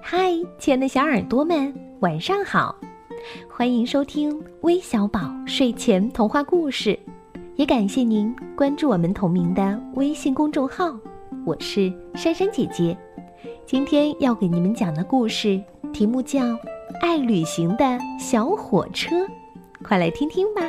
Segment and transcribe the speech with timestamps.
[0.00, 2.74] 嗨，亲爱的小耳朵们，晚上好！
[3.50, 6.98] 欢迎收听微小宝睡前童话故事，
[7.56, 10.98] 也感谢您关注我们同名的微信公众号。
[11.44, 12.96] 我是珊珊姐姐，
[13.66, 15.62] 今天要给你们讲的故事
[15.92, 16.40] 题目叫
[17.02, 19.16] 《爱旅行的小火车》，
[19.82, 20.62] 快来听听吧。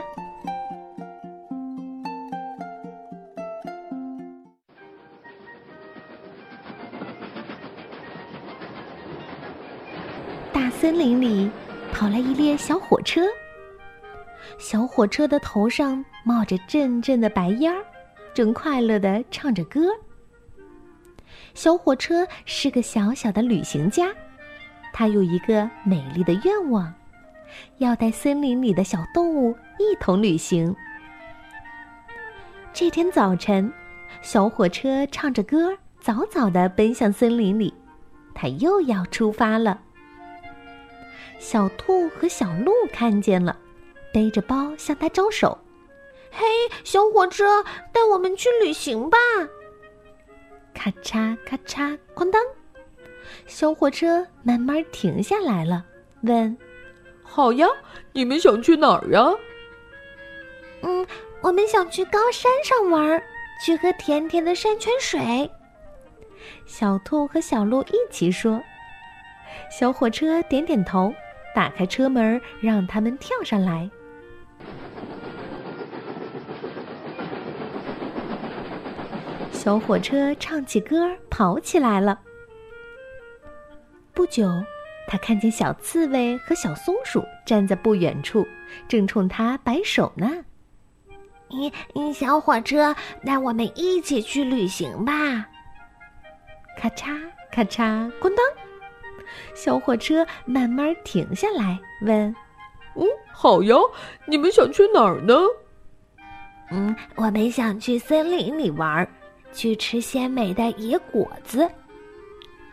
[10.55, 11.51] 大森林里
[11.91, 13.23] 跑来一列小火车，
[14.57, 17.83] 小火车的头上冒着阵阵的白烟儿，
[18.33, 19.89] 正快乐的唱着歌。
[21.53, 24.07] 小火车是个小小的旅行家，
[24.93, 26.93] 他有一个美丽的愿望，
[27.79, 30.73] 要带森林里的小动物一同旅行。
[32.71, 33.69] 这天早晨，
[34.21, 37.73] 小火车唱着歌，早早的奔向森林里，
[38.33, 39.81] 它又要出发了。
[41.39, 43.55] 小兔和小鹿看见了，
[44.13, 45.57] 背着包向他招手
[46.31, 46.45] ：“嘿，
[46.83, 49.17] 小火车，带我们去旅行吧！”
[50.73, 52.41] 咔嚓咔嚓，哐当，
[53.45, 55.85] 小火车慢慢停下来了，
[56.23, 56.57] 问
[57.23, 57.67] ：“好呀，
[58.11, 59.31] 你们想去哪儿呀
[60.81, 61.05] ？”“嗯，
[61.41, 63.21] 我们想去高山上玩，
[63.63, 65.49] 去喝甜甜的山泉水。”
[66.65, 68.61] 小兔和小鹿一起说。
[69.71, 71.13] 小火车点点头。
[71.55, 73.89] 打开车门，让他们跳上来。
[79.51, 82.19] 小火车唱起歌，跑起来了。
[84.13, 84.47] 不久，
[85.07, 88.45] 他看见小刺猬和小松鼠站在不远处，
[88.87, 90.29] 正冲他摆手呢。
[91.49, 95.13] 咦，小火车，带我们一起去旅行吧！
[96.77, 97.17] 咔嚓
[97.49, 98.64] 咔嚓，咣当。
[99.53, 102.35] 小火车慢慢停下来，问
[102.95, 103.75] ：“嗯，好呀，
[104.25, 105.33] 你们想去哪儿呢
[106.71, 109.07] ？”“嗯，我们想去森林里玩，
[109.53, 111.69] 去吃鲜美的野果子。”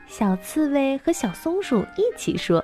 [0.07, 2.63] 小刺猬和小松鼠一起说。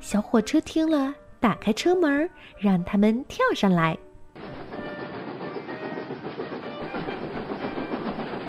[0.00, 2.28] 小火车听了，打开车门，
[2.58, 3.96] 让他们跳上来。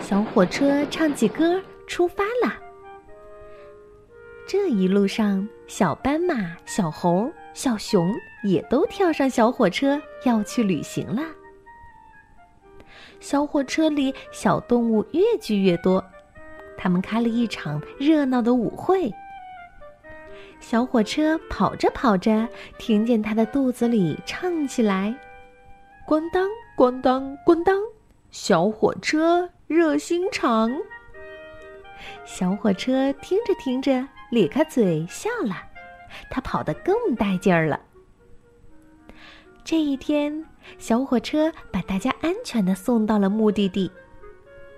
[0.00, 2.54] 小火车唱起歌，出发了。
[4.48, 11.20] 这一路上，小斑马、小猴、小熊也都跳上小火车，要去旅行了。
[13.20, 16.02] 小火车里小动物越聚越多，
[16.78, 19.12] 他们开了一场热闹的舞会。
[20.60, 22.48] 小火车跑着跑着，
[22.78, 25.14] 听见它的肚子里唱起来
[26.08, 27.78] ：“咣当，咣当，咣当，
[28.30, 30.74] 小火车热心肠。”
[32.28, 34.06] 小火车听着听着。
[34.30, 35.56] 咧开嘴笑了，
[36.28, 37.80] 它跑得更带劲儿了。
[39.64, 40.44] 这一天，
[40.76, 43.90] 小火车把大家安全的送到了目的地，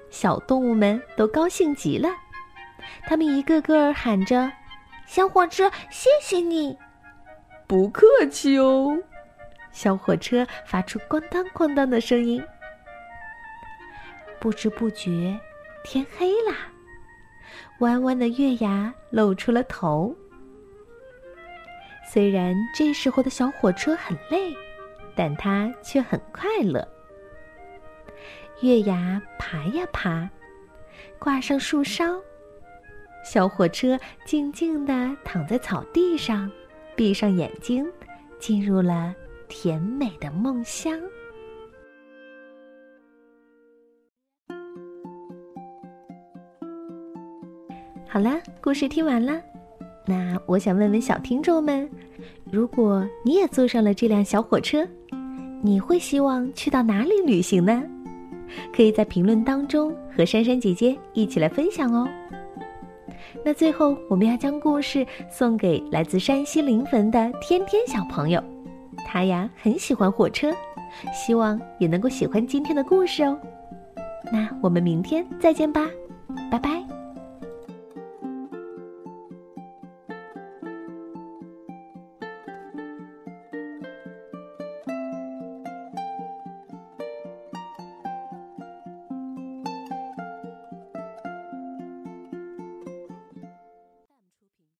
[0.08, 2.08] 小动物们都高兴极了，
[3.08, 4.52] 他们一个个喊着
[5.04, 6.78] ：“小火车，谢谢你
[7.66, 8.96] ！”“不客气哦。”
[9.72, 12.40] 小火车发出咣当咣当的声音。
[14.38, 15.36] 不知不觉，
[15.82, 16.54] 天黑了。
[17.80, 20.14] 弯弯的月牙露出了头。
[22.12, 24.54] 虽然这时候的小火车很累，
[25.14, 26.86] 但它却很快乐。
[28.60, 30.28] 月牙爬呀爬，
[31.18, 32.20] 挂上树梢，
[33.24, 36.50] 小火车静静地躺在草地上，
[36.94, 37.86] 闭上眼睛，
[38.38, 39.14] 进入了
[39.48, 41.00] 甜美的梦乡。
[48.12, 49.40] 好了，故事听完了。
[50.04, 51.88] 那我想问问小听众们，
[52.50, 54.84] 如果你也坐上了这辆小火车，
[55.62, 57.80] 你会希望去到哪里旅行呢？
[58.74, 62.08] 可以在评论当中和珊珊姐姐一起来分享哦。
[63.44, 68.42] 那最后，我们要将故事送给来自山西临汾的天天小朋友，
[69.06, 70.52] 他呀很喜欢火车，
[71.14, 73.38] 希望也能够喜欢今天的故事哦。
[74.32, 75.88] 那我们明天再见吧，
[76.50, 76.89] 拜拜。